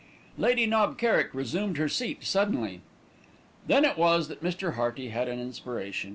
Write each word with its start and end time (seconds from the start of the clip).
Lady 0.35 0.65
Knob 0.65 0.97
Kerrick 0.97 1.29
resumed 1.31 1.77
her 1.77 1.87
seat 1.87 2.23
suddenly. 2.23 2.81
Then 3.67 3.85
it 3.85 3.99
was 3.99 4.29
that 4.29 4.41
Mr. 4.43 4.73
Hearty 4.73 5.09
had 5.09 5.27
an 5.27 5.39
inspiration. 5.39 6.09